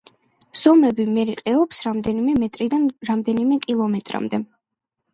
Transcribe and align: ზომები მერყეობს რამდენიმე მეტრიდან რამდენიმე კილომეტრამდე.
ზომები 0.61 1.05
მერყეობს 1.17 1.83
რამდენიმე 1.89 2.35
მეტრიდან 2.41 2.91
რამდენიმე 3.13 3.63
კილომეტრამდე. 3.71 4.47